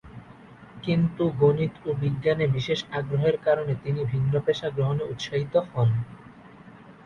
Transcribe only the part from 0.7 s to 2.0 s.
কিন্তু গণিত ও